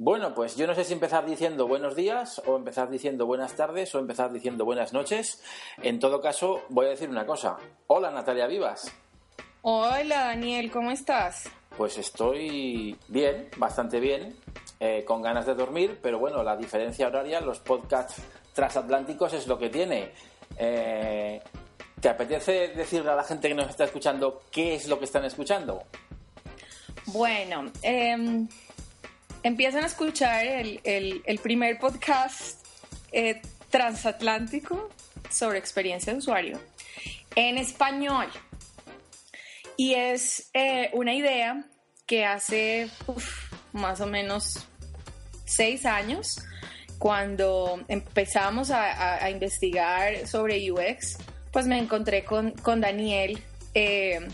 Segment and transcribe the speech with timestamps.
[0.00, 3.92] Bueno, pues yo no sé si empezar diciendo buenos días o empezar diciendo buenas tardes
[3.96, 5.42] o empezar diciendo buenas noches.
[5.82, 7.56] En todo caso, voy a decir una cosa.
[7.88, 8.92] Hola Natalia Vivas.
[9.62, 11.50] Hola Daniel, ¿cómo estás?
[11.76, 14.36] Pues estoy bien, bastante bien,
[14.78, 18.22] eh, con ganas de dormir, pero bueno, la diferencia horaria, los podcasts
[18.54, 20.12] transatlánticos es lo que tiene.
[20.56, 21.42] Eh,
[22.00, 25.24] ¿Te apetece decirle a la gente que nos está escuchando qué es lo que están
[25.24, 25.82] escuchando?
[27.06, 28.46] Bueno, eh,
[29.48, 32.66] empiezan a escuchar el, primer podcast
[33.12, 34.90] eh, transatlántico
[35.30, 36.60] sobre experiencia de usuario
[37.34, 38.26] en español.
[39.78, 41.64] Y es eh, una idea
[42.06, 42.90] que hace
[43.72, 44.66] más o menos
[45.46, 46.42] seis años,
[46.98, 51.16] cuando empezamos a, investigar sobre UX,
[51.52, 53.42] pues me encontré con, Daniel
[53.72, 54.28] eh,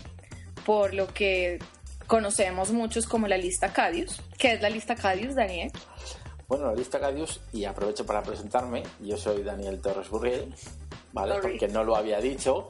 [0.65, 1.59] por lo que
[2.07, 4.21] conocemos muchos como la lista Cadius.
[4.37, 5.71] ¿Qué es la lista Cadius, Daniel?
[6.47, 10.53] Bueno, la lista Cadius, y aprovecho para presentarme, yo soy Daniel Torres Burriel,
[11.11, 11.35] ¿vale?
[11.41, 12.69] Porque no lo había dicho.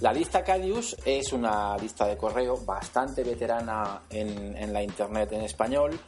[0.00, 5.42] La lista Cadius es una lista de correo bastante veterana en, en la Internet en
[5.42, 5.98] español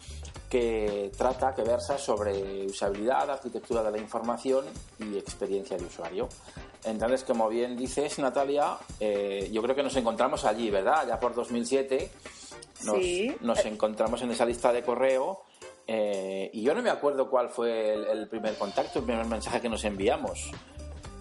[0.51, 4.65] que trata, que versa sobre usabilidad, arquitectura de la información
[4.99, 6.29] y experiencia de usuario.
[6.85, 11.07] Entonces, como bien dices, Natalia, eh, yo creo que nos encontramos allí, ¿verdad?
[11.07, 12.11] Ya por 2007
[13.41, 15.43] nos, encontramos en esa lista de correo
[15.87, 19.69] eh, y yo no me acuerdo cuál fue el, primer contacto, el primer mensaje que
[19.69, 20.51] nos enviamos.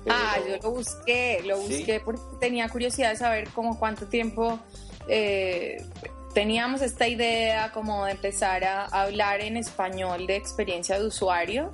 [0.09, 4.59] Ah, yo lo busqué, lo busqué porque tenía curiosidad de saber cómo cuánto tiempo
[5.07, 5.85] eh,
[6.33, 11.71] teníamos esta idea como de empezar a hablar en español de experiencia de usuario.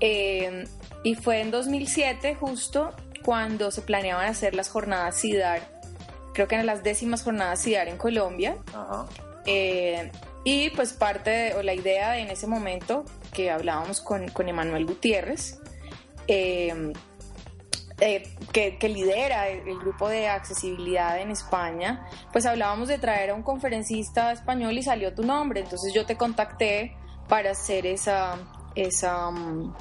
[0.00, 0.64] Eh,
[1.04, 2.90] y fue en 2007 justo
[3.24, 5.72] cuando se planeaban hacer las jornadas CIDAR
[6.32, 8.56] creo que en las décimas jornadas CIDAR en Colombia.
[9.44, 10.10] Eh,
[10.44, 15.58] y pues parte o la idea en ese momento que hablábamos con, con Emanuel Gutiérrez,
[16.26, 16.92] eh,
[18.04, 23.34] eh, que, que, lidera el, grupo de accesibilidad en España, pues hablábamos de traer a
[23.34, 25.60] un conferencista español y salió tu nombre.
[25.60, 26.96] Entonces yo te contacté
[27.28, 28.38] para hacer esa,
[28.74, 29.72] esa, mm,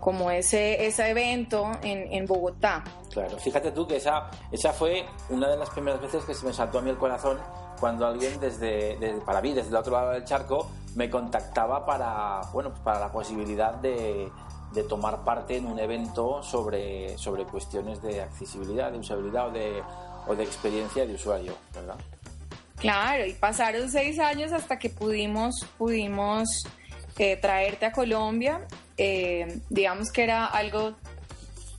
[0.00, 2.82] como ese, ese evento en, en, Bogotá.
[3.12, 6.52] Claro, fíjate tú que esa, esa fue una de las primeras veces que se me
[6.52, 7.38] saltó a mí el corazón
[7.78, 12.70] cuando alguien desde, para mí, desde el otro lado del charco, me contactaba para, bueno,
[12.70, 14.28] pues para la posibilidad de,
[14.82, 19.82] de tomar parte en un evento sobre, sobre cuestiones de accesibilidad, de usabilidad o de,
[20.26, 21.96] o de experiencia de usuario, ¿verdad?
[22.76, 26.48] Claro, y pasaron seis años hasta que pudimos, pudimos
[27.18, 28.60] eh, traerte a Colombia
[28.98, 30.96] eh, digamos que era algo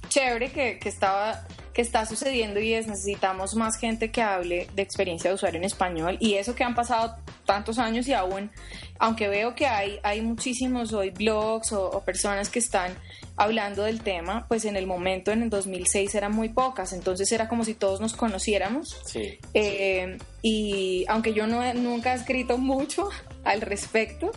[0.08, 4.82] chévere que, que, estaba que está sucediendo y es necesitamos más gente que hable de
[4.82, 7.18] experiencia de usuario en español y eso que han pasado
[7.50, 8.52] tantos años y aún
[9.00, 12.94] aunque veo que hay, hay muchísimos hoy blogs o, personas que están
[13.38, 17.48] hablando del tema, pues en el momento, en el 2006, eran muy pocas, entonces era
[17.48, 19.02] como si todos nos conociéramos.
[19.06, 19.40] Sí.
[19.54, 23.10] Eh, y aunque yo no, nunca he escrito mucho
[23.44, 24.32] al respecto,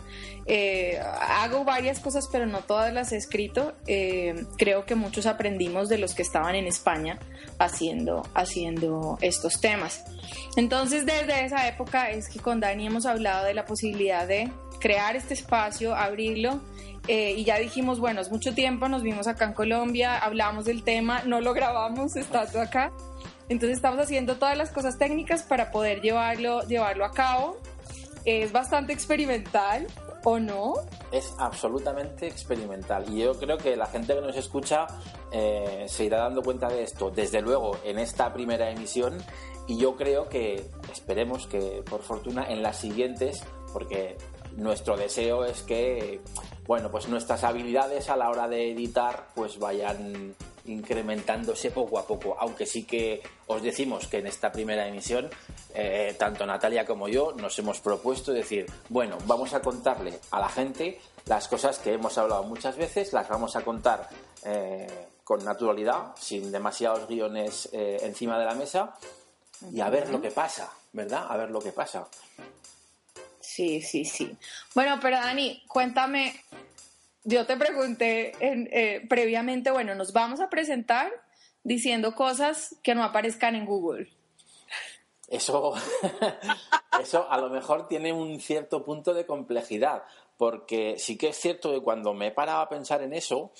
[0.46, 3.74] eh, hago varias cosas, pero no todas las he escrito.
[3.86, 7.18] Eh, creo que muchos aprendimos de los que estaban en España
[7.58, 10.04] haciendo, haciendo estos temas.
[10.56, 15.16] Entonces, desde esa época es que con Dani hemos hablado de la posibilidad de crear
[15.16, 16.60] este espacio, abrirlo.
[17.08, 20.84] Eh, y ya dijimos, bueno, es mucho tiempo, nos vimos acá en Colombia, hablamos del
[20.84, 22.92] tema, no lo grabamos estando acá.
[23.48, 27.58] Entonces estamos haciendo todas las cosas técnicas para poder llevarlo, llevarlo a cabo.
[28.24, 29.86] Es bastante experimental,
[30.24, 30.74] ¿o no?
[31.10, 33.04] Es absolutamente experimental.
[33.08, 34.86] Y yo creo que la gente que nos escucha
[35.32, 39.18] eh, se irá dando cuenta de esto, desde luego en esta primera emisión.
[39.66, 44.16] Y yo creo que esperemos que por fortuna en las siguientes, porque
[44.56, 46.20] nuestro deseo es que
[46.66, 50.34] bueno pues nuestras habilidades a la hora de editar pues vayan
[50.64, 55.28] incrementándose poco a poco, aunque sí que os decimos que en esta primera emisión,
[55.74, 60.48] eh, tanto Natalia como yo nos hemos propuesto decir, bueno, vamos a contarle a la
[60.48, 64.08] gente las cosas que hemos hablado muchas veces, las vamos a contar
[64.44, 68.94] eh, con naturalidad, sin demasiados guiones eh, encima de la mesa,
[69.72, 71.26] y a ver lo que pasa, ¿verdad?
[71.28, 72.08] A ver lo que pasa.
[73.40, 74.36] Sí, sí, sí.
[74.75, 76.34] Bueno, pero Dani, cuéntame
[77.25, 81.10] yo te pregunté eh, previamente, bueno, nos vamos a presentar
[81.62, 84.10] diciendo cosas que no aparezcan en Google.
[85.32, 85.73] Eso,
[87.00, 90.05] eso a lo mejor tiene un cierto punto de complejidad,
[90.37, 93.50] porque sí que es cierto que cuando me he parado a pensar en eso,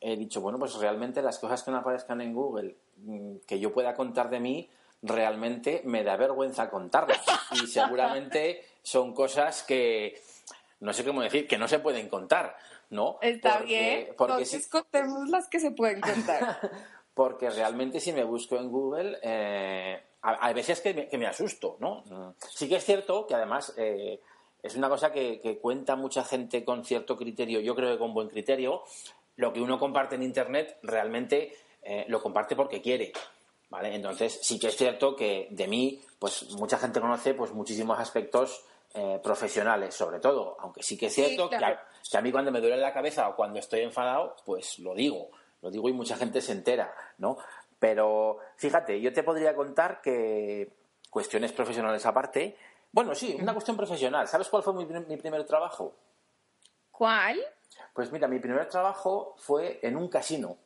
[0.00, 3.74] he dicho, bueno, pues realmente las cosas que no aparezcan en Google, mm, que yo
[3.74, 4.70] pueda contar de mí,
[5.02, 7.20] realmente me da vergüenza contarlas.
[7.50, 10.18] Y seguramente son cosas que,
[10.80, 12.56] no sé cómo decir, que no se pueden contar,
[12.88, 13.18] ¿no?
[13.20, 16.58] Está bien, porque entonces contemos las que se pueden contar.
[17.12, 21.76] porque realmente si me busco en Google, eh, hay veces que me, que me, asusto,
[21.80, 22.34] ¿no?
[22.38, 24.20] Sí que es cierto que además eh,
[24.62, 28.14] es una cosa que, que, cuenta mucha gente con cierto criterio, yo creo que con
[28.14, 28.84] buen criterio,
[29.36, 33.12] lo que uno comparte en Internet realmente eh, lo comparte porque quiere.
[33.68, 33.94] ¿Vale?
[33.94, 38.62] Entonces, sí que es cierto que de mí, pues mucha gente conoce pues muchísimos aspectos
[38.94, 42.76] eh, profesionales, sobre todo, aunque sí que es cierto que, a, mí cuando me duele
[42.76, 45.30] la cabeza o cuando estoy enfadado, pues lo digo,
[45.62, 47.38] lo digo y mucha gente se entera, ¿no?
[47.82, 50.72] Pero fíjate, yo te podría contar que
[51.10, 52.56] cuestiones profesionales aparte,
[52.92, 54.28] bueno, sí, una cuestión profesional.
[54.28, 55.92] ¿Sabes cuál fue mi, mi primer trabajo?
[56.92, 57.40] ¿Cuál?
[57.92, 60.58] Pues mira, mi primer trabajo fue en un casino.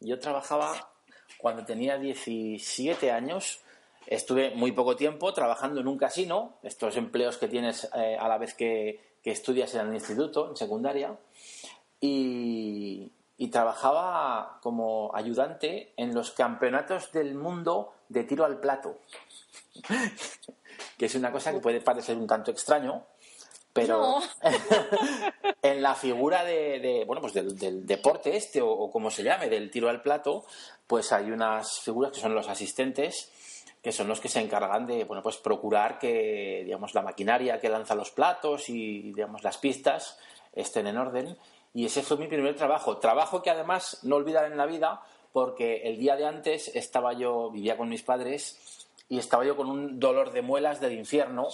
[0.00, 0.90] Yo trabajaba
[1.38, 3.62] cuando tenía 17 años.
[4.08, 8.36] Estuve muy poco tiempo trabajando en un casino, estos empleos que tienes eh, a la
[8.36, 11.16] vez que, estudias en el instituto, en secundaria,
[12.00, 13.12] y,
[13.48, 18.98] trabajaba como ayudante en los campeonatos del mundo de tiro al plato,
[20.98, 23.04] que es una cosa que puede parecer un tanto extraño,
[23.72, 24.18] pero
[25.62, 29.88] en la figura de, bueno pues del, deporte este o, como se llame del tiro
[29.88, 30.44] al plato
[30.86, 33.30] pues hay unas figuras que son los asistentes
[33.82, 37.68] que son los que se encargan de bueno pues procurar que digamos la maquinaria que
[37.68, 40.18] lanza los platos y digamos las pistas
[40.52, 41.36] estén en orden
[41.74, 45.02] y ese fue mi primer trabajo trabajo que además no olvidar en la vida
[45.32, 49.68] porque el día de antes estaba yo vivía con mis padres y estaba yo con
[49.68, 51.48] un dolor de muelas del infierno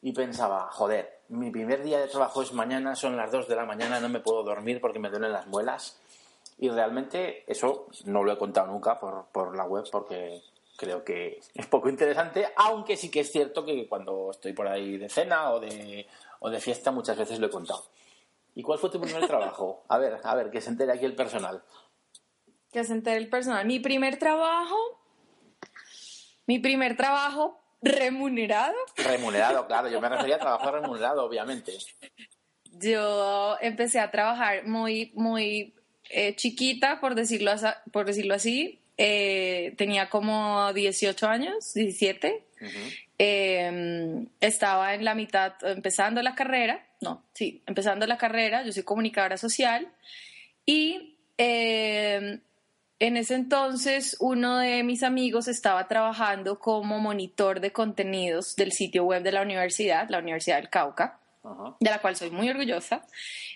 [0.00, 3.64] y pensaba, joder, mi primer día de trabajo es mañana, son las 2 de la
[3.64, 5.98] mañana, no me puedo dormir porque me duelen las muelas.
[6.58, 10.40] Y realmente eso no lo he contado nunca por, por la web porque
[10.76, 14.96] creo que es poco interesante, aunque sí que es cierto que cuando estoy por ahí
[14.96, 16.06] de cena o de,
[16.40, 17.84] o de fiesta muchas veces lo he contado.
[18.58, 19.84] ¿Y cuál fue tu primer trabajo?
[19.88, 21.62] A ver, a ver, que se entere aquí el personal.
[22.72, 23.64] Que se entere el personal.
[23.64, 24.76] Mi primer trabajo,
[26.46, 28.74] mi primer trabajo ¿Remunerado?
[28.96, 29.88] Remunerado, claro.
[29.88, 31.72] Yo me refería a trabajo remunerado, obviamente.
[32.64, 35.74] Yo empecé a trabajar muy, muy
[36.10, 37.52] eh, chiquita, por decirlo,
[37.92, 38.80] por decirlo así.
[38.96, 42.44] Eh, tenía como 18 años, 17.
[43.18, 46.87] Em, estaba en la mitad, empezando la carrera.
[47.00, 48.62] No, sí, empezando la carrera.
[48.64, 49.88] Yo soy comunicadora social.
[50.66, 52.40] Y em,
[52.98, 59.04] en ese entonces, uno de mis amigos estaba trabajando como monitor de contenidos del sitio
[59.04, 61.20] web de la universidad, la Universidad del Cauca,
[61.78, 63.06] de la cual soy muy orgullosa.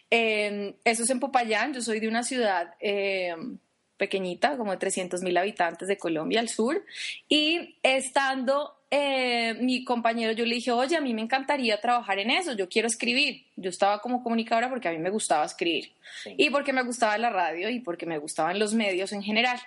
[0.09, 3.59] Em, eso es en Popayán, yo soy de una ciudad em,
[3.97, 6.85] pequeñita, como de 300 mil habitantes de Colombia al sur,
[7.29, 12.31] y estando eh, mi compañero, yo le dije, oye, a mí me encantaría trabajar en
[12.31, 13.47] eso, yo quiero escribir.
[13.57, 15.95] Yo estaba como comunicadora porque a mí me gustaba escribir
[16.27, 19.59] y porque me gustaba la radio y porque me gustaban los medios en general.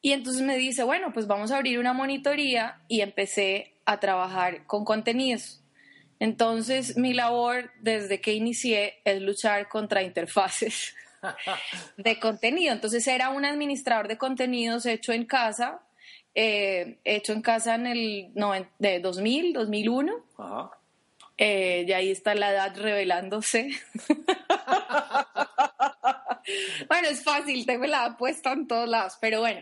[0.00, 4.64] Y entonces me dice, bueno, pues vamos a abrir una monitoría y empecé a trabajar
[4.64, 5.60] con contenidos.
[6.18, 10.94] Entonces mi labor desde que inicié es luchar contra interfaces
[11.98, 12.72] de contenido.
[12.72, 15.82] Entonces era un administrador de contenidos hecho en casa
[16.34, 18.30] eh, hecho en casa en el
[18.78, 20.12] de 2000, 2001.
[20.38, 20.70] Ajá.
[21.38, 23.70] Eh, y ahí está la edad revelándose.
[26.88, 29.60] bueno, es fácil, tengo la puesta en todos lados, pero bueno.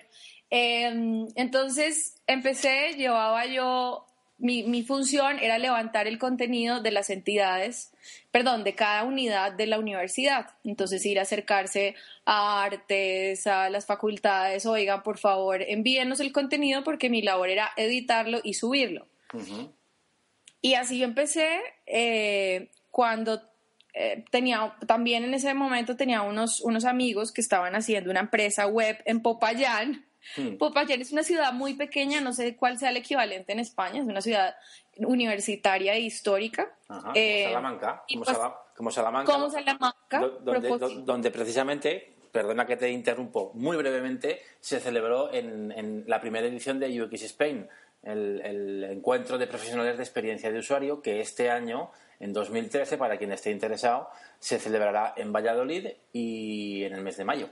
[0.50, 4.09] Em, entonces empecé, llevaba yo
[4.40, 7.92] mi, función era levantar el contenido de las entidades,
[8.30, 10.50] perdón, de cada unidad de la universidad.
[10.64, 11.94] Entonces ir a acercarse
[12.24, 17.70] a artes, a las facultades, oigan, por favor, envíenos el contenido porque mi labor era
[17.76, 19.06] editarlo y subirlo.
[20.62, 23.40] Y así yo empecé eh, cuando
[23.94, 28.66] eh, tenía, también en ese momento tenía unos, unos amigos que estaban haciendo una empresa
[28.66, 30.56] web en Popayán Hmm.
[30.56, 34.06] Popayán es una ciudad muy pequeña, no sé cuál sea el equivalente en España, es
[34.06, 34.54] una ciudad
[34.96, 36.74] universitaria e histórica.
[36.88, 38.36] Ajá, eh, Salamanca, como, pues,
[38.94, 39.32] Salamanca.
[39.32, 40.20] Como Salamanca.
[41.04, 47.02] donde, precisamente, perdona que te interrumpo muy brevemente, se celebró en, la primera edición de
[47.02, 47.68] UX Spain,
[48.02, 53.18] el, el, encuentro de profesionales de experiencia de usuario, que este año, en 2013, para
[53.18, 54.08] quien esté interesado,
[54.38, 57.50] se celebrará en Valladolid y en el mes de mayo.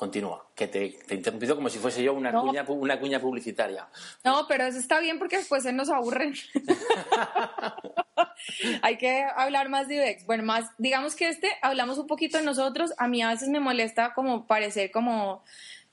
[0.00, 3.86] Continúa, que te, he interrumpido como si fuese yo una, cuña, una cuña publicitaria.
[4.24, 6.32] No, pero eso está bien porque después se nos aburren.
[8.82, 10.24] Hay que hablar más de UX.
[10.24, 12.94] Bueno, más, digamos que este, hablamos un poquito de nosotros.
[12.96, 15.44] A mí a veces me molesta como parecer como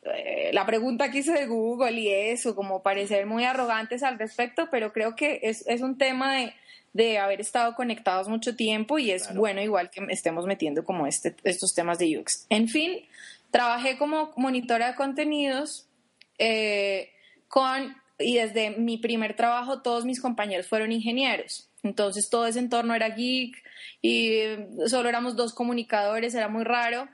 [0.04, 4.70] eh, la pregunta que hice de Google y eso, como parecer muy arrogantes al respecto,
[4.72, 6.54] pero creo que es, es un tema de,
[6.94, 11.36] de, haber estado conectados mucho tiempo y es bueno igual que estemos metiendo como este,
[11.44, 12.46] estos temas de UX.
[12.50, 13.06] En fin,
[13.51, 15.89] trabajé como monitora de contenidos
[16.38, 17.12] eh,
[17.48, 21.70] con, y desde mi primer trabajo todos mis compañeros fueron ingenieros.
[21.84, 23.56] Entonces todo ese entorno era geek
[24.01, 24.42] y
[24.88, 27.08] solo éramos dos comunicadores, era muy raro.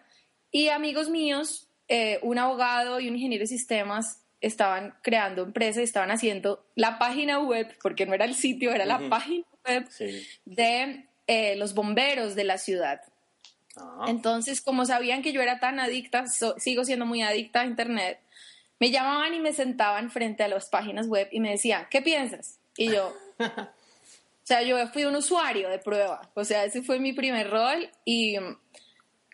[0.52, 5.84] Y amigos míos eh, un abogado y un ingeniero de sistemas estaban creando empresas y
[5.84, 9.88] estaban haciendo la página web, porque no era el sitio, era la página web
[10.46, 13.02] de eh, los bomberos de la ciudad.
[13.78, 14.06] Ah.
[14.08, 18.20] Entonces, como sabían que yo era tan adicta, sigo siendo muy adicta a Internet,
[18.80, 22.60] me llamaban y me sentaban frente a las páginas web y me decían, ¿qué piensas?
[22.76, 23.46] Y yo, o
[24.44, 28.36] sea, yo fui un usuario de prueba, o sea, ese fue mi primer rol y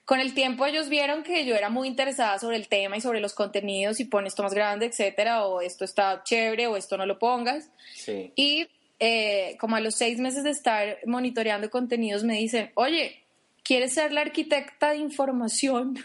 [0.10, 3.20] con el tiempo ellos vieron que yo era muy interesada sobre el tema y sobre
[3.20, 7.06] los contenidos y pon esto más grande, etcétera, o esto está chévere o esto no
[7.06, 7.70] lo pongas.
[8.36, 8.68] Y
[9.00, 13.24] eh, como a los seis meses de estar monitoreando contenidos me dicen, oye,
[13.70, 15.96] ¿quieres ser la arquitecta de información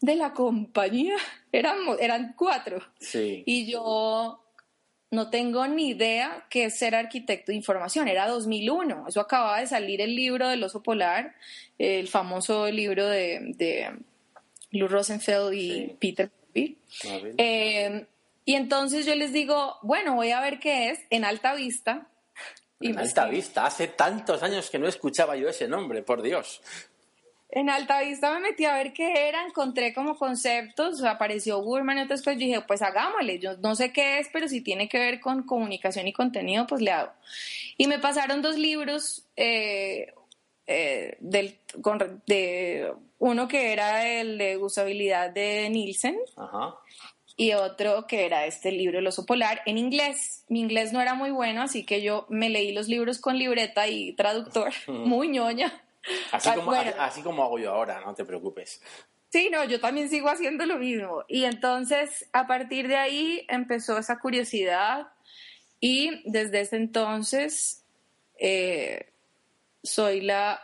[0.00, 1.16] de la compañía?
[1.50, 2.78] Eran, eran cuatro.
[3.12, 4.40] Y yo,
[5.10, 8.06] no tengo ni idea qué es ser arquitecto de información.
[8.06, 9.06] Era 2001.
[9.08, 11.34] Eso acababa de salir el libro del oso polar,
[11.76, 13.90] el famoso libro de, de
[14.70, 18.06] Lou Rosenfeld y Peter eh,
[18.44, 22.06] y entonces yo les digo, bueno, voy a ver qué es en alta vista.
[22.78, 26.60] En alta vista, hace tantos años que no escuchaba yo ese nombre, por Dios
[27.54, 32.00] en Alta Vista me metí a ver qué era, encontré como conceptos, apareció Burman y
[32.00, 34.98] otras cosas, yo dije, pues hagámosle, yo no sé qué es, pero si tiene que
[34.98, 37.12] ver con comunicación y contenido, pues le hago.
[37.76, 40.14] Y me pasaron dos libros, eh,
[40.66, 41.58] eh, del,
[42.26, 46.16] de uno que era el de usabilidad de Nielsen
[47.36, 50.44] y otro que era este libro El oso polar en inglés.
[50.48, 53.88] Mi inglés no era muy bueno, así que yo me leí los libros con libreta
[53.88, 55.82] y traductor, muy ñoña.
[56.32, 58.80] Así como, así como hago yo ahora, no te preocupes.
[59.32, 61.24] Sí, no, yo también sigo haciendo lo mismo.
[61.26, 65.06] Y entonces, a partir de ahí empezó esa curiosidad
[65.80, 67.84] y desde ese entonces
[68.38, 69.10] eh,
[69.82, 70.60] soy la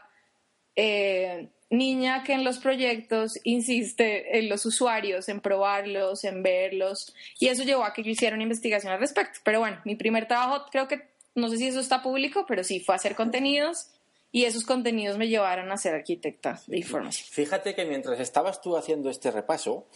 [0.77, 7.15] eh, niña que en los proyectos insiste en los usuarios, en probarlos, en verlos.
[7.41, 9.41] Y eso llevó a que yo hiciera una investigación al respecto.
[9.45, 12.81] Pero bueno, mi primer trabajo creo que, no sé si eso está público, pero sí
[12.81, 13.93] fue hacer contenidos
[14.31, 17.27] y esos contenidos me llevaron a ser arquitecta de información.
[17.31, 19.87] Fíjate que mientras estabas tú haciendo este repaso,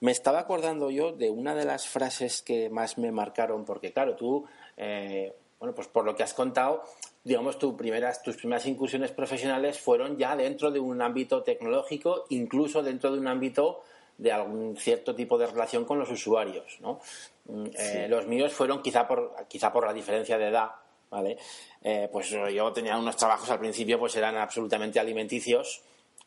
[0.00, 4.16] me estaba acordando yo de una de las frases que más me marcaron, porque claro,
[4.16, 4.44] tú,
[4.76, 6.82] eh, bueno, pues por lo que has contado,
[7.22, 12.82] digamos, tus primeras, tus primeras incursiones profesionales fueron ya dentro de un ámbito tecnológico, incluso
[12.82, 13.82] dentro de un ámbito
[14.18, 17.00] de algún cierto tipo de relación con los usuarios, ¿no?
[17.44, 20.70] Mm, eh, los míos fueron quizá por, quizá por la diferencia de edad,
[21.10, 21.38] ¿vale?
[21.82, 25.82] Eh, pues yo tenía unos trabajos al principio, pues eran absolutamente alimenticios,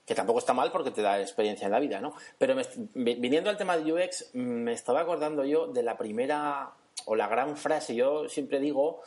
[0.05, 2.15] que tampoco está mal porque te da experiencia en la vida, ¿no?
[2.37, 2.55] Pero
[2.95, 6.71] viniendo al tema de UX, me estaba acordando yo de la primera
[7.05, 9.01] o la gran frase, yo siempre digo,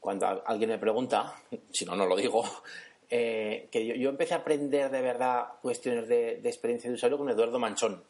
[0.00, 1.34] cuando alguien me pregunta,
[1.70, 2.44] si no, no lo digo,
[3.10, 7.58] eh, que yo, empecé a aprender de verdad cuestiones de experiencia de usuario con Eduardo
[7.58, 8.02] Manchón.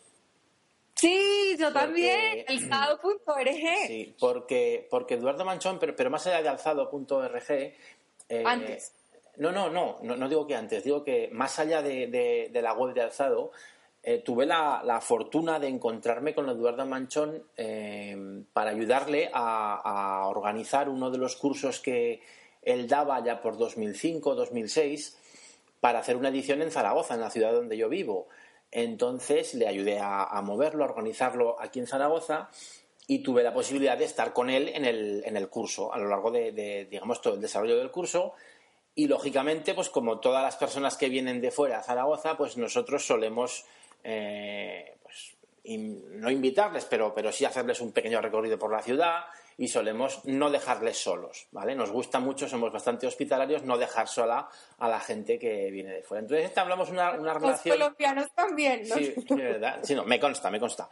[1.01, 3.49] Sí, yo también, alzado.org.
[3.87, 7.43] Sí, porque, porque Eduardo Manchón, pero, pero más allá de alzado.org.
[7.49, 8.93] Eh, antes.
[9.39, 13.01] No, no, no, no, digo que antes, digo que más allá de, la web de
[13.01, 13.51] alzado,
[14.03, 20.91] eh, tuve la, fortuna de encontrarme con Eduardo Manchón eh, para ayudarle a, a, organizar
[20.91, 22.21] uno de los cursos que
[22.61, 25.17] él daba ya por 2005, 2006,
[25.81, 28.29] para hacer una edición en Zaragoza, en la ciudad donde yo vivo.
[28.73, 32.51] Entonces le ayudé a, moverlo, a organizarlo aquí en Zaragoza
[33.07, 36.09] y tuve la posibilidad de estar con él en el, en el curso, a lo
[36.09, 38.35] largo de, digamos, todo el desarrollo del curso.
[38.95, 43.05] Y lógicamente, pues como todas las personas que vienen de fuera a Zaragoza, pues nosotros
[43.05, 43.65] solemos,
[44.05, 49.25] eh, pues, no invitarles, pero, pero sí hacerles un pequeño recorrido por la ciudad,
[49.61, 51.75] y solemos no dejarles solos, ¿vale?
[51.75, 54.49] Nos gusta mucho, somos bastante hospitalarios, no dejar sola
[54.79, 56.23] a la gente que viene de fuera.
[56.23, 57.79] Entonces hablamos una, una relación...
[57.79, 58.95] Los colombianos también, ¿no?
[58.95, 59.81] Sí, de verdad.
[59.83, 60.89] Sí, no, me consta, me consta.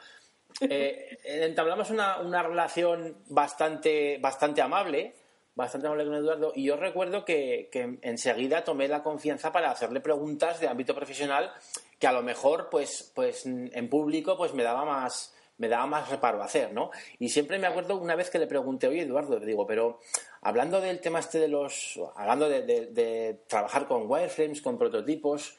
[0.61, 5.15] Eh, entablamos una, una, relación bastante, bastante amable,
[5.55, 10.03] bastante amable con Eduardo, y yo recuerdo que, que enseguida tomé la confianza para hacerle
[10.03, 11.55] preguntas de ámbito profesional
[11.99, 16.09] que a lo mejor, pues, pues en público, pues me daba más me daba más
[16.09, 16.91] reparo hacer, ¿no?
[17.19, 20.01] Y siempre me acuerdo una vez que le pregunté, oye, Eduardo, le digo, pero
[20.41, 25.57] hablando del tema este de los, hablando de, trabajar con wireframes, con prototipos,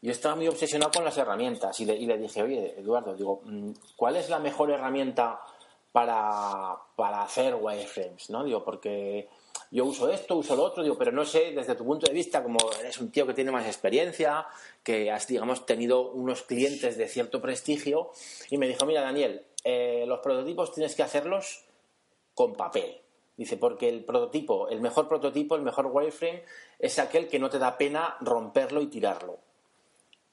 [0.00, 3.40] yo estaba muy obsesionado con las herramientas y le, y le dije, oye, Eduardo, digo,
[3.44, 5.40] mm, ¿cuál es la mejor herramienta
[5.92, 8.30] para, para hacer wireframes?
[8.30, 8.44] ¿no?
[8.44, 9.28] Digo, porque
[9.70, 12.42] yo uso esto, uso lo otro, digo, pero no sé, desde tu punto de vista,
[12.42, 14.46] como eres un tío que tiene más experiencia,
[14.82, 18.10] que has, digamos, tenido unos clientes de cierto prestigio,
[18.50, 21.64] y me dijo, mira, Daniel, eh, los prototipos tienes que hacerlos
[22.34, 23.00] con papel.
[23.36, 26.42] Dice, porque el prototipo, el mejor prototipo, el mejor wireframe,
[26.78, 29.38] es aquel que no te da pena romperlo y tirarlo.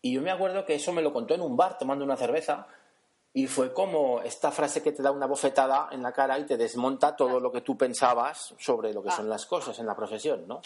[0.01, 2.67] Y yo me acuerdo que eso me lo contó en un bar tomando una cerveza,
[3.35, 6.55] y fue como esta frase que te da una bofetada en la cara y te
[6.55, 10.47] desmonta todo lo que tú pensabas sobre lo que son las cosas en la profesión,
[10.47, 10.61] ¿no?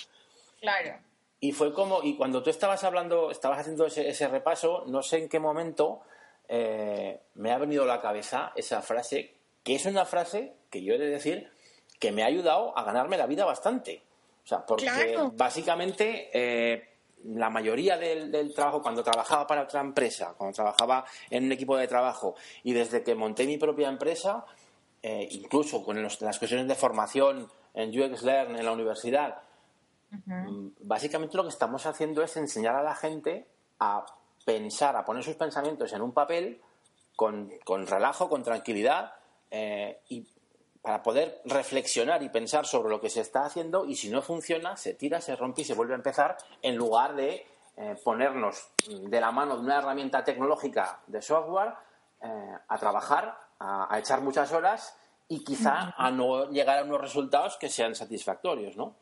[0.62, 1.00] Claro.
[1.40, 5.30] Y fue como, y cuando tú estabas hablando, estabas haciendo ese, repaso, no sé en
[5.30, 6.02] qué momento
[6.48, 9.34] eh, me ha venido a la cabeza esa frase,
[9.64, 11.52] que es una frase que yo he de decir
[12.00, 14.04] que me ha ayudado a ganarme la vida bastante.
[14.44, 16.89] O sea, porque básicamente eh,
[17.26, 21.88] la mayoría del, trabajo, cuando trabajaba para otra empresa, cuando trabajaba en un equipo de
[21.88, 24.46] trabajo y desde que monté mi propia empresa,
[25.02, 29.42] eh, incluso con las cuestiones de formación en UX Learn en la universidad,
[30.12, 33.48] mm, básicamente lo que estamos haciendo es enseñar a la gente
[33.80, 34.06] a
[34.46, 36.62] pensar, a poner sus pensamientos en un papel
[37.16, 37.52] con,
[37.86, 39.14] relajo, con tranquilidad
[39.52, 40.26] eh, y
[40.82, 44.78] para poder reflexionar y pensar sobre lo que se está haciendo y si no funciona,
[44.78, 47.46] se tira, se rompe y se vuelve a empezar en lugar de
[47.78, 51.74] eh, ponernos de la mano de una herramienta tecnológica de software
[52.22, 52.28] eh,
[52.68, 57.70] a trabajar, a, echar muchas horas y quizá a no llegar a unos resultados que
[57.70, 58.96] sean satisfactorios, ¿no?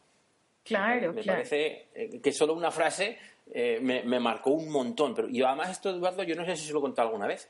[0.63, 3.17] Claro, me parece eh, que solo una frase
[3.81, 5.15] me, me, marcó un montón.
[5.15, 7.49] Pero, y además esto, Eduardo, yo no sé si se lo he contado alguna vez,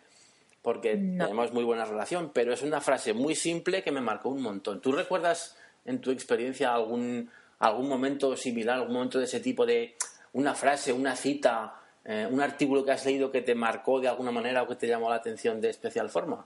[0.68, 4.42] porque tenemos muy buena relación, pero es una frase muy simple que me marcó un
[4.42, 4.82] montón.
[4.82, 5.56] ¿Tú recuerdas
[5.86, 9.96] en tu experiencia algún, algún momento similar, algún momento de ese tipo de
[10.34, 14.30] una frase, una cita, eh, un artículo que has leído que te marcó de alguna
[14.30, 16.46] manera o que te llamó la atención de especial forma?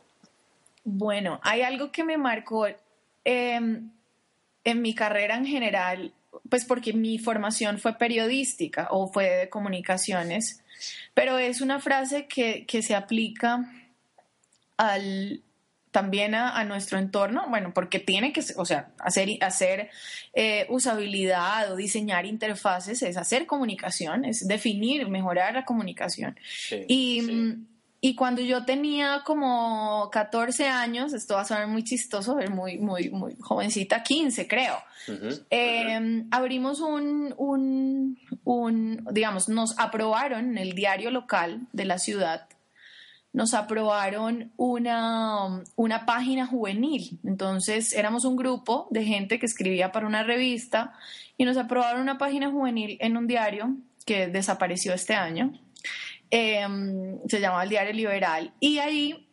[0.83, 2.67] Bueno, hay algo que me marcó
[3.25, 3.89] em,
[4.63, 6.13] en mi carrera en general,
[6.47, 10.63] pues porque mi formación fue periodística o fue de comunicaciones,
[11.15, 13.67] pero es una frase que, que se aplica
[14.81, 15.43] al,
[15.91, 19.89] también a, nuestro entorno, bueno, porque tiene que, o sea, hacer, hacer
[20.33, 26.39] eh, usabilidad o diseñar interfaces es hacer comunicación, es definir, mejorar la comunicación.
[26.87, 27.57] y,
[28.03, 33.11] y cuando yo tenía como 14 años, esto va a sonar muy chistoso, muy, muy,
[33.11, 34.77] muy jovencita, 15 creo,
[35.51, 42.47] em, abrimos un, un, un, digamos, nos aprobaron en el diario local de la ciudad
[43.33, 47.19] nos aprobaron una, una página juvenil.
[47.23, 50.93] Entonces éramos un grupo de gente que escribía para una revista
[51.37, 55.53] y nos aprobaron una página juvenil en un diario que desapareció este año.
[56.29, 58.53] Em, se llamaba el Diario Liberal.
[58.59, 59.27] Y ahí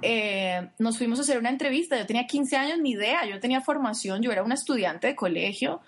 [0.00, 1.98] eh, nos fuimos a hacer una entrevista.
[1.98, 5.80] Yo tenía 15 años, ni idea, yo tenía formación, yo era una estudiante de colegio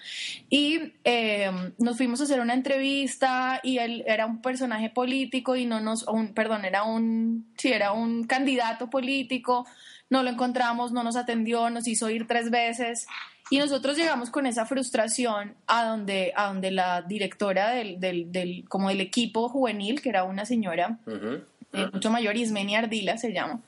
[0.51, 5.67] y eh, nos fuimos a hacer una entrevista y él era un personaje político y
[5.67, 9.67] no nos, un, perdón, era un, sí, era un candidato político,
[10.11, 13.07] no lo encontramos, no nos atendió, nos hizo ir tres veces.
[13.51, 18.65] Y nosotros llegamos con esa frustración a donde, a donde la directora del, del, del
[18.69, 20.99] como del equipo juvenil, que era una señora,
[21.75, 23.61] eh, mucho mayor, Ismenia Ardila se llama.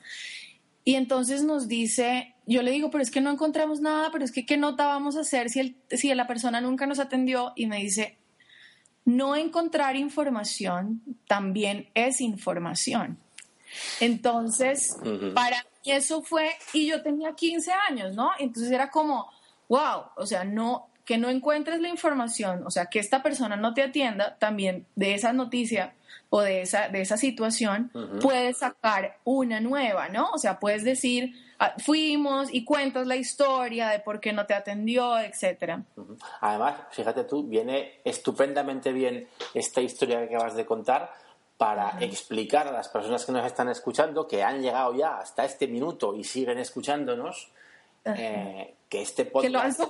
[0.83, 4.31] Y entonces nos dice, yo le digo, pero es que no encontramos nada, pero es
[4.31, 7.65] que qué nota vamos a hacer si, el, si la persona nunca nos atendió y
[7.65, 8.17] me dice,
[9.03, 13.17] no encontrar información también es información.
[13.99, 14.97] Entonces,
[15.33, 18.31] para mí eso fue, y yo tenía 15 años, ¿no?
[18.39, 19.29] Entonces era como,
[19.67, 23.73] wow, o sea, no, que no encuentres la información, o sea, que esta persona no
[23.73, 25.93] te atienda, también de esa noticia
[26.29, 27.89] o de esa, de esa situación,
[28.21, 30.29] puedes sacar una nueva, ¿no?
[30.31, 34.53] O sea, puedes decir, ah, fuimos y cuentas la historia de por qué no te
[34.53, 35.81] atendió, etcétera.
[36.41, 41.09] Además, fíjate tú, viene estupendamente bien esta historia que acabas de contar
[41.57, 45.69] para explicar a las personas que nos están escuchando, que han llegado ya hasta este
[45.69, 47.49] minuto y siguen escuchándonos,
[48.03, 49.81] eh, que este podcast,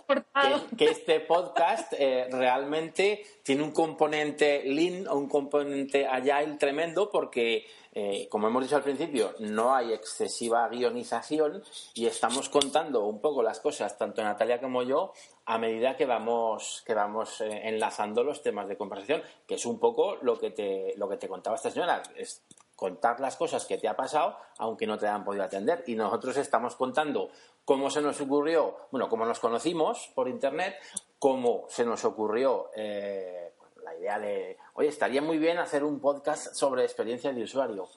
[0.76, 7.66] que, este podcast eh, realmente tiene un componente lean o un componente agile tremendo porque,
[7.94, 13.44] eh, como hemos dicho al principio, no hay excesiva guionización y estamos contando un poco
[13.44, 15.14] las cosas, tanto Natalia como yo,
[15.46, 20.18] a medida que vamos, que vamos enlazando los temas de conversación, que es un poco
[20.22, 22.02] lo que te, lo que te contaba esta señora.
[22.16, 22.44] Es
[22.78, 25.84] contar las cosas que te ha pasado, aunque no te hayan podido atender.
[25.88, 27.32] Y nosotros estamos contando
[27.66, 30.76] cómo se nos ocurrió, bueno, cómo nos conocimos por internet,
[31.20, 36.54] cómo se nos ocurrió eh, la idea de, oye, estaría muy bien hacer un podcast
[36.54, 37.90] sobre experiencia de usuario.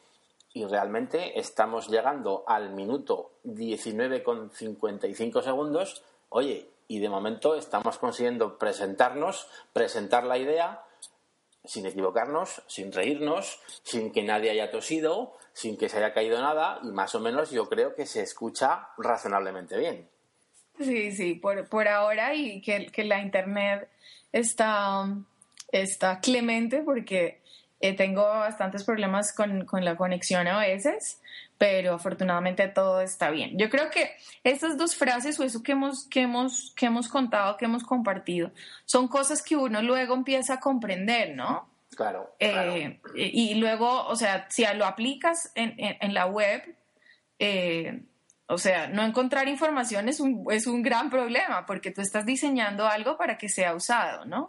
[0.55, 6.03] Y realmente estamos llegando al minuto 19,55 segundos.
[6.31, 10.83] Oye, y de momento estamos consiguiendo presentarnos, presentar la idea
[11.71, 16.81] sin equivocarnos, sin reírnos, sin que nadie haya tosido, sin que se haya caído nada
[16.83, 20.09] y más o menos yo creo que se escucha razonablemente bien.
[20.81, 23.89] Sí, sí, por, por ahora y que, que la internet
[24.33, 25.07] está,
[25.71, 27.41] está clemente porque
[27.79, 31.23] eh, tengo bastantes problemas con, con, la conexión a veces,
[31.61, 33.59] pero afortunadamente todo está bien.
[33.59, 34.13] Yo creo que
[34.45, 38.51] estas dos frases o eso que hemos, que hemos, que hemos contado, que hemos compartido,
[38.87, 41.69] son cosas que uno luego empieza a comprender, ¿no?
[41.95, 42.35] Claro.
[42.39, 46.63] Eh, y, luego, o sea, si lo aplicas en, en, la web,
[47.39, 48.05] eh,
[48.47, 52.87] o sea, no encontrar información es un, es un gran problema porque tú estás diseñando
[52.87, 54.49] algo para que sea usado, ¿no?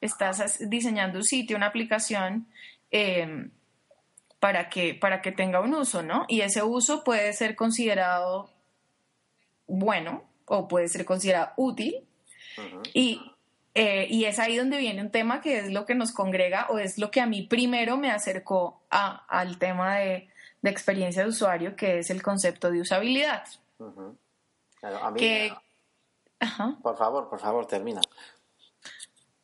[0.00, 2.48] Estás diseñando un sitio, una aplicación
[2.90, 3.52] em,
[4.40, 6.24] para, que, para que tenga un uso, ¿no?
[6.28, 8.50] Y ese uso puede ser considerado
[9.66, 12.06] bueno o puede ser considerado útil.
[12.94, 13.20] y,
[13.74, 16.78] eh, y es ahí donde viene un tema que es lo que nos congrega o
[16.78, 20.28] es lo que a mí primero me acercó a, al tema de
[20.60, 23.44] de experiencia de usuario, que es el concepto de usabilidad.
[25.16, 25.52] que...
[26.82, 28.00] Por favor, por favor, termina.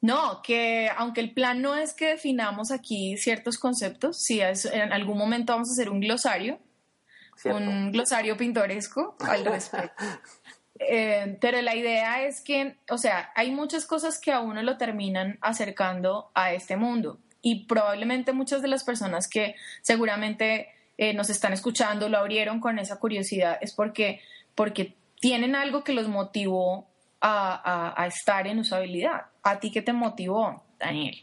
[0.04, 5.16] No, que aunque el plan no es que definamos aquí ciertos conceptos, sí en algún
[5.16, 6.58] momento vamos a hacer un glosario,
[7.46, 10.04] un glosario pintoresco al respecto.
[10.78, 14.76] Eh, pero la idea es que, o sea, hay muchas cosas que a uno lo
[14.76, 21.30] terminan acercando a este mundo y probablemente muchas de las personas que seguramente eh, nos
[21.30, 24.20] están escuchando, lo abrieron con esa curiosidad, es porque,
[24.54, 26.90] porque tienen algo que los motivó
[27.22, 29.22] a, estar en usabilidad.
[29.44, 31.16] ¿A ti qué te motivó, Daniel?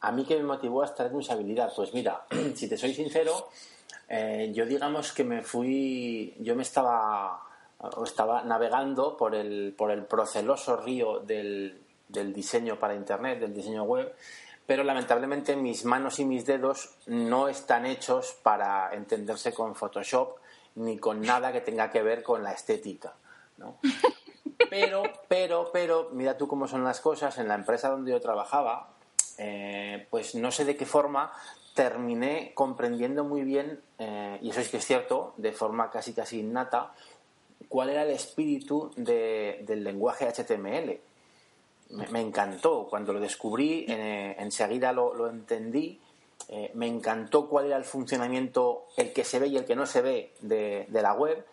[0.00, 3.48] A mí qué me motivó a estar en usabilidad, pues mira, si te soy sincero,
[4.08, 7.42] eh, yo digamos que me fui, yo me estaba,
[8.04, 13.84] estaba navegando por el, por el proceloso río del, del diseño para Internet, del diseño
[13.84, 14.14] web,
[14.66, 20.36] pero lamentablemente mis manos y mis dedos no están hechos para entenderse con Photoshop
[20.74, 23.14] ni con nada que tenga que ver con la estética.
[23.56, 23.78] ¿no?
[24.70, 27.38] Pero, pero, pero, mira tú cómo son las cosas.
[27.38, 28.90] En la empresa donde yo trabajaba,
[29.38, 31.32] eh, pues no sé de qué forma
[31.74, 36.40] terminé comprendiendo muy bien, eh, y eso es que es cierto, de forma casi casi
[36.40, 36.94] innata,
[37.68, 41.00] cuál era el espíritu del lenguaje HTML
[41.90, 42.86] me, encantó.
[42.88, 46.00] Cuando lo descubrí, eh, enseguida lo, entendí.
[46.48, 49.86] Eh, me encantó cuál era el funcionamiento, el que se ve y el que no
[49.86, 51.44] se ve de, la web.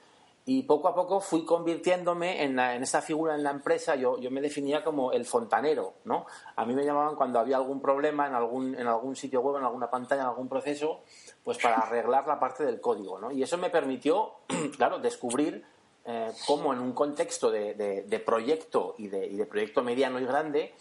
[0.45, 3.95] Y poco a poco fui convirtiéndome en, esa figura en la empresa.
[3.95, 6.25] Yo, yo me definía como el fontanero, ¿no?
[6.57, 9.63] A mí me llamaban cuando había algún problema en algún, en algún sitio web, en
[9.63, 11.01] alguna pantalla, en algún proceso,
[11.43, 13.31] pues para arreglar la parte del código, ¿no?
[13.31, 14.33] Y eso me permitió,
[14.77, 15.63] claro, descubrir
[16.05, 20.73] eh, cómo en un contexto de, proyecto y de, proyecto mediano y grande,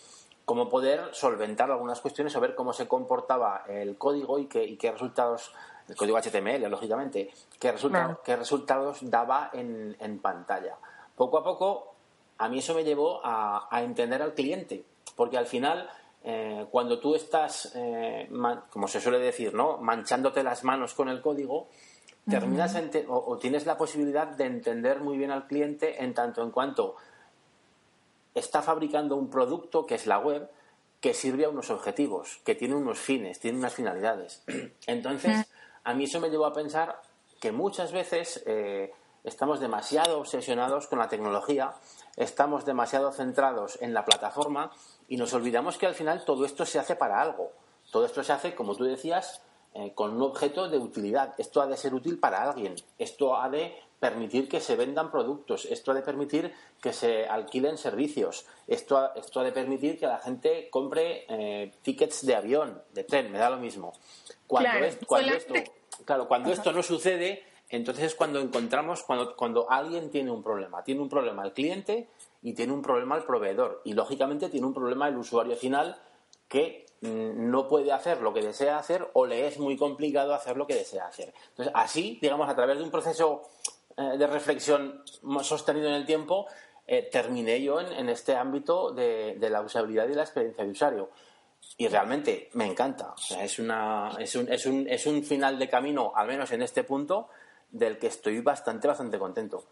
[0.45, 4.91] cómo poder solventar algunas cuestiones o ver cómo se comportaba el código y qué, qué
[4.91, 5.53] resultados,
[5.89, 7.75] el código HTML, lógicamente, qué,
[8.25, 10.77] qué resultados daba en, pantalla.
[11.17, 11.95] Poco a poco,
[12.39, 14.85] a mí eso me llevó a, entender al cliente,
[15.17, 15.89] porque al final,
[16.25, 18.29] eh, cuando tú estás, eh,
[18.71, 19.79] como se suele decir, ¿no?
[19.79, 21.69] manchándote las manos con el código,
[22.29, 22.77] terminas
[23.09, 26.97] o, tienes la posibilidad de entender muy bien al cliente en tanto en cuanto
[28.35, 30.49] está fabricando un producto que es la web
[31.01, 34.43] que sirve a unos objetivos, que tiene unos fines, tiene unas finalidades.
[34.87, 35.47] Entonces,
[35.85, 37.01] a mí eso me llevó a pensar
[37.41, 38.93] que muchas veces eh,
[39.25, 41.75] estamos demasiado obsesionados con la tecnología,
[42.17, 44.71] estamos demasiado centrados en la plataforma
[45.09, 47.51] y nos olvidamos que al final todo esto se hace para algo.
[47.91, 49.43] Todo esto se hace, como tú decías,
[49.75, 51.35] eh, con un objeto de utilidad.
[51.39, 52.75] Esto ha de ser útil para alguien.
[52.99, 55.65] Esto ha de permitir que se vendan productos.
[55.65, 58.45] Esto ha de permitir que se alquilen servicios.
[58.67, 63.05] Esto ha, esto ha de permitir que la gente compre eh, tickets de avión, de
[63.05, 63.93] tren, me da lo mismo.
[64.47, 64.71] Cuando,
[65.07, 65.55] cuando esto,
[66.05, 70.83] claro, cuando esto no sucede, entonces es cuando encontramos, cuando, cuando alguien tiene un problema.
[70.83, 72.09] Tiene un problema el cliente
[72.43, 73.81] y tiene un problema el proveedor.
[73.85, 75.97] Y lógicamente tiene un problema el usuario final
[76.53, 80.67] que no puede hacer lo que desea hacer o le es muy complicado hacer lo
[80.67, 81.33] que desea hacer.
[81.49, 83.43] Entonces, así, digamos, a través de un proceso
[83.97, 85.03] eh, de reflexión
[85.43, 86.47] sostenido en el tiempo,
[86.87, 91.11] eh, terminé yo en, este ámbito de, la usabilidad y la experiencia de usuario.
[91.79, 93.15] Y realmente me encanta.
[93.41, 96.85] Es, una, es, un, es, un, es un final de camino, al menos en este
[96.85, 97.31] punto,
[97.71, 99.65] del que estoy bastante, bastante contento.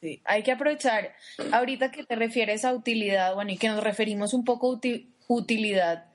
[0.00, 1.12] Sí, hay que aprovechar,
[1.50, 4.74] ahorita que te refieres a utilidad, bueno, y que nos referimos un poco a
[5.28, 6.08] utilidad,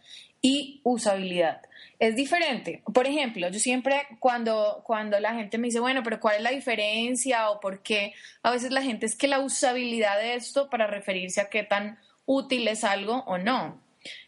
[0.44, 1.62] y usabilidad.
[2.00, 2.84] Es diferente.
[2.94, 6.52] Por ejemplo, yo siempre cuando, cuando la gente me dice, bueno, pero ¿cuál es la
[6.52, 8.14] diferencia o por qué?
[8.44, 11.98] A veces la gente es que la usabilidad de esto para referirse a qué tan
[12.26, 13.82] útil es algo o no.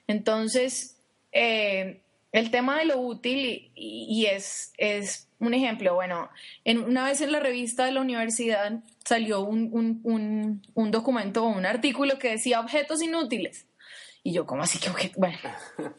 [0.07, 0.97] Entonces,
[1.33, 1.99] eh,
[2.31, 6.29] el tema de lo útil y, es, es un ejemplo, bueno,
[6.63, 9.69] en, una vez en la revista de la universidad salió un,
[10.03, 13.65] un, un, documento o un artículo que decía objetos inútiles.
[14.25, 15.11] Y yo, ¿cómo así que?
[15.15, 15.37] Bueno.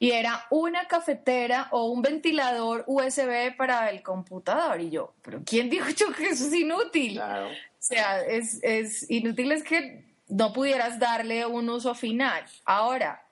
[0.00, 4.80] Y era una cafetera o un ventilador USB para el computador.
[4.80, 7.18] Y yo, ¿pero quién dijo yo que eso es inútil?
[7.18, 12.44] O sea, es, es inútil es que no pudieras darle un uso final.
[12.66, 13.26] Ahora,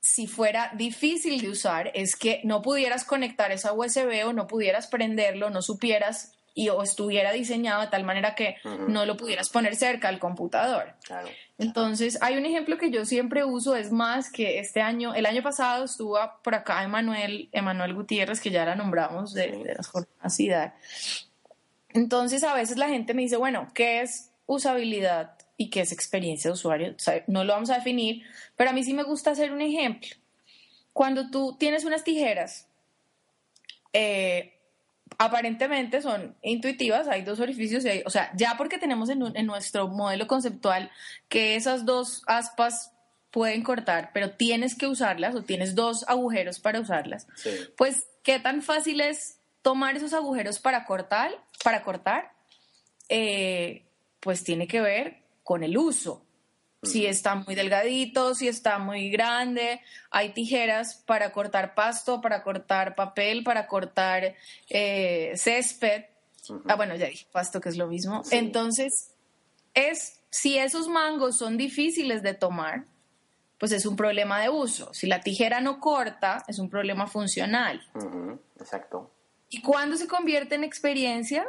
[0.00, 4.86] si fuera difícil de usar, es que no pudieras conectar esa USB o no pudieras
[4.86, 8.56] prenderlo, no supieras y o estuviera diseñado de tal manera que
[8.88, 10.92] no lo pudieras poner cerca al computador.
[11.56, 15.40] Entonces, hay un ejemplo que yo siempre uso, es más que este año, el año
[15.40, 20.36] pasado estuvo por acá Emanuel, Emanuel Gutiérrez, que ya la nombramos de, de las jornadas
[21.90, 25.36] Entonces, a veces la gente me dice, bueno, ¿qué es usabilidad?
[25.60, 26.94] y qué es experiencia de usuario.
[27.26, 28.22] no lo vamos a definir,
[28.54, 30.10] pero a mí sí me gusta hacer un ejemplo.
[30.92, 32.68] Cuando tú tienes unas tijeras,
[33.92, 34.57] eh,
[35.18, 40.28] aparentemente son intuitivas, hay dos orificios, y o sea, ya porque tenemos en, nuestro modelo
[40.28, 40.90] conceptual
[41.28, 42.92] que esas dos aspas
[43.32, 47.26] pueden cortar, pero tienes que usarlas o tienes dos agujeros para usarlas,
[47.76, 51.32] pues qué tan fácil es tomar esos agujeros para cortar,
[51.64, 52.32] para cortar,
[53.08, 53.84] eh,
[54.20, 56.24] pues tiene que ver con el uso.
[56.82, 62.94] Si está muy delgadito, si está muy grande, hay tijeras para cortar pasto, para cortar
[62.94, 64.36] papel, para cortar
[64.68, 66.04] eh, césped.
[66.68, 68.22] Ah, bueno, ya dije pasto, que es lo mismo.
[68.30, 69.10] Entonces,
[69.74, 72.84] es si esos mangos son difíciles de tomar,
[73.58, 74.92] pues es un problema de uso.
[74.94, 77.82] Si la tijera no corta, es un problema funcional.
[78.58, 79.10] Exacto.
[79.50, 81.46] ¿Y cuándo se convierte en experiencia?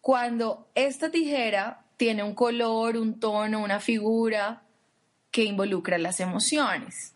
[0.00, 4.62] Cuando esta tijera tiene un color, un tono, una figura
[5.30, 7.12] que involucra las emociones.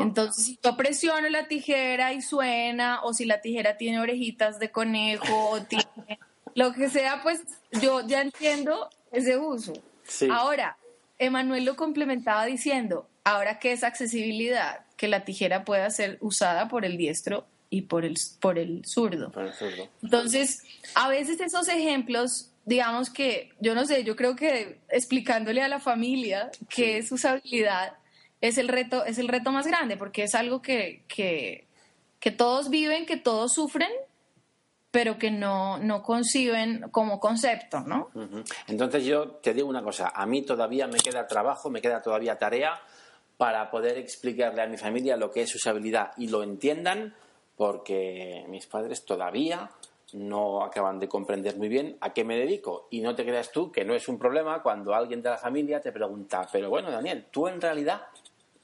[0.00, 4.72] Entonces, si yo presiono la tijera y suena, o si la tijera tiene orejitas de
[4.72, 6.18] conejo, o tiene
[6.56, 7.42] lo que sea, pues
[7.80, 9.72] yo ya entiendo ese uso.
[10.32, 10.76] Ahora,
[11.20, 16.84] Emanuel lo complementaba diciendo, ahora qué es accesibilidad, que la tijera pueda ser usada por
[16.84, 19.30] el diestro y por el, por el zurdo.
[19.30, 19.88] Por el zurdo.
[20.02, 20.64] Entonces,
[20.96, 25.80] a veces esos ejemplos digamos que, yo no sé, yo creo que explicándole a la
[25.80, 27.94] familia qué es usabilidad
[28.40, 33.06] es el reto, es el reto más grande, porque es algo que, que, todos viven,
[33.06, 33.90] que todos sufren,
[34.90, 38.10] pero que no, no conciben como concepto, ¿no?
[38.66, 42.36] Entonces yo te digo una cosa, a mí todavía me queda trabajo, me queda todavía
[42.36, 42.80] tarea
[43.36, 47.14] para poder explicarle a mi familia lo que es usabilidad y lo entiendan,
[47.56, 49.70] porque mis padres todavía
[50.12, 52.88] no acaban de comprender muy bien a qué me dedico.
[52.90, 55.80] Y no te creas tú que no es un problema cuando alguien de la familia
[55.80, 58.02] te pregunta, pero bueno, Daniel, tú en realidad,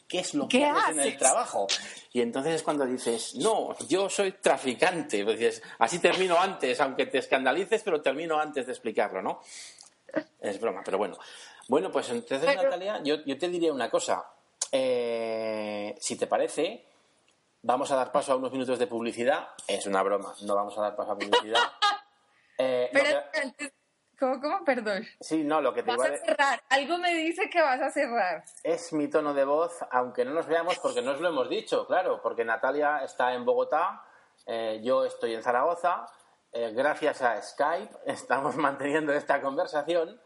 [0.07, 1.67] ¿qué es lo que haces, en el trabajo?
[2.13, 5.25] Y entonces es cuando dices, no, yo soy traficante.
[5.25, 9.41] Pues dices, así termino antes, aunque te escandalices, pero termino antes de explicarlo, ¿no?
[10.41, 11.19] Es broma, pero bueno.
[11.69, 14.25] Bueno, pues entonces, Natalia, yo, yo, te diría una cosa.
[14.73, 16.88] Eh, si te parece,
[17.63, 19.49] Vamos a dar paso a unos minutos de publicidad.
[19.67, 21.61] Es una broma, no vamos a dar paso a publicidad.
[22.61, 23.23] Eh, Pero
[24.19, 24.65] ¿cómo, ¿cómo?
[24.65, 25.07] Perdón.
[25.21, 26.61] Sí, no, lo que te vas a cerrar.
[26.71, 28.43] Algo me dice que vas a cerrar.
[28.65, 31.87] Es mi tono de voz, aunque no nos veamos porque no os lo hemos dicho,
[31.87, 34.03] claro, porque Natalia está en Bogotá,
[34.45, 36.07] eh, yo estoy en Zaragoza.
[36.51, 40.21] Eh, gracias a Skype estamos manteniendo esta conversación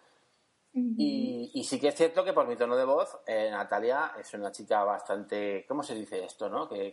[0.75, 4.51] y, sí que es cierto que por mi tono de voz, eh, Natalia es una
[4.51, 6.69] chica bastante, ¿cómo se dice esto, no?
[6.69, 6.91] Que,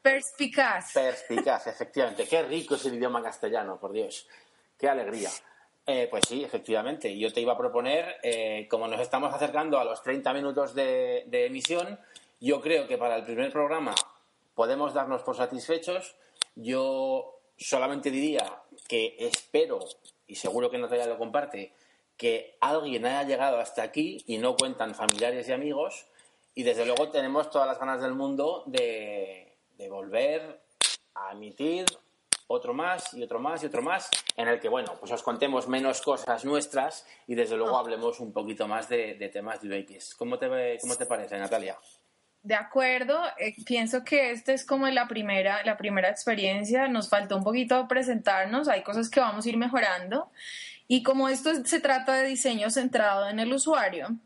[0.00, 0.92] perspicaz.
[0.94, 2.26] Perspicaz, efectivamente.
[2.26, 4.26] Qué rico es el idioma castellano, por Dios.
[4.78, 5.30] Qué alegría.
[5.86, 7.18] Eh, pues sí, efectivamente.
[7.18, 11.24] Yo te iba a proponer, eh, como nos estamos acercando a los 30 minutos de,
[11.26, 11.98] de emisión,
[12.40, 13.94] yo creo que para el primer programa
[14.54, 16.16] podemos darnos por satisfechos.
[16.54, 19.80] Yo solamente diría que espero,
[20.26, 21.72] y seguro que Natalia lo comparte,
[22.18, 26.06] que alguien haya llegado hasta aquí y no cuentan familiares y amigos.
[26.54, 29.56] Y desde luego tenemos todas las ganas del mundo de,
[29.88, 30.60] volver
[31.14, 31.86] a emitir
[32.48, 35.68] otro más y otro más y otro más, en el que, bueno, pues os contemos
[35.68, 37.80] menos cosas nuestras y desde luego ah.
[37.80, 40.16] hablemos un poquito más de, temas de UX.
[40.16, 41.78] ¿Cómo te, ¿Cómo te parece, Natalia?
[42.42, 47.36] De acuerdo, eh, pienso que esta es como la primera, la primera experiencia, nos faltó
[47.36, 50.30] un poquito presentarnos, hay cosas que vamos a ir mejorando
[50.88, 54.18] y como esto se trata de diseño centrado en el usuario,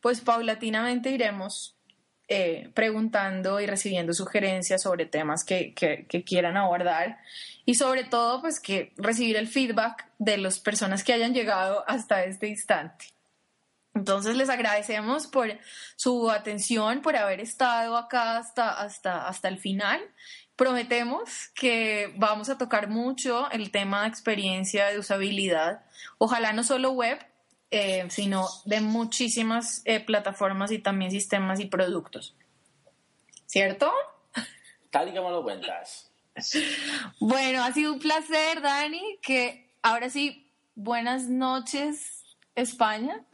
[0.00, 1.78] pues paulatinamente iremos
[2.26, 7.18] eh, preguntando y recibiendo sugerencias sobre temas que, que, quieran abordar
[7.64, 12.24] y sobre todo pues que recibir el feedback de las personas que hayan llegado hasta
[12.24, 13.06] este instante.
[13.94, 15.58] Entonces les agradecemos por
[15.96, 20.00] su atención, por haber estado acá hasta, hasta, hasta el final.
[20.58, 25.84] Prometemos que vamos a tocar mucho el tema de experiencia de usabilidad,
[26.18, 27.16] ojalá no solo web,
[27.70, 32.34] eh, sino de muchísimas eh, plataformas y también sistemas y productos.
[33.46, 33.92] ¿Cierto?
[34.90, 36.10] Tal y como lo cuentas.
[37.20, 42.24] Bueno, ha sido un placer, Dani, que ahora sí, buenas noches,
[42.56, 43.24] España.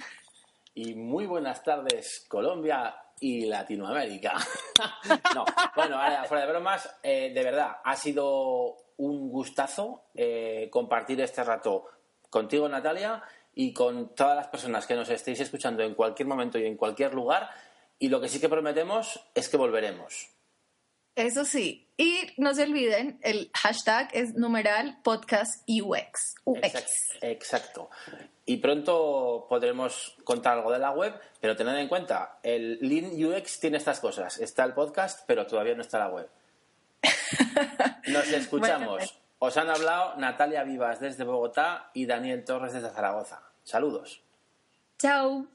[0.75, 4.35] Y muy buenas tardes, Colombia y Latinoamérica.
[5.35, 10.05] no, bueno, fuera de bromas, eh, de verdad, ha sido un gustazo
[10.71, 11.87] compartir este rato
[12.29, 13.23] contigo, Natalia,
[13.55, 17.15] y con todas las personas que nos estéis escuchando en cualquier momento y en cualquier
[17.15, 17.49] lugar.
[17.99, 20.29] Y lo que sí que prometemos es que volveremos.
[21.15, 21.84] Eso sí.
[21.97, 26.35] Y no se olviden, el hashtag es numeral podcast UX.
[27.21, 27.89] Exacto.
[28.47, 33.61] Y pronto podremos contar algo de la web, pero tened en cuenta, el Lean UX
[33.61, 34.39] tiene estas cosas.
[34.39, 36.29] Está el podcast, pero todavía no está la web.
[38.09, 39.19] Nos escuchamos.
[39.39, 43.43] Os han hablado Natalia Vivas desde Bogotá y Daniel Torres desde Zaragoza.
[43.63, 44.23] Saludos.
[44.99, 45.47] Chao.